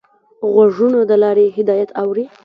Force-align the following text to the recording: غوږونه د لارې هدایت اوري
غوږونه 0.53 0.99
د 1.09 1.11
لارې 1.23 1.45
هدایت 1.57 1.89
اوري 2.01 2.25